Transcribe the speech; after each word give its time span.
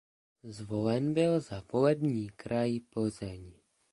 Zvolen 0.43 1.13
byl 1.13 1.39
za 1.39 1.63
volební 1.71 2.29
kraj 2.29 2.79
Plzeň. 2.79 3.51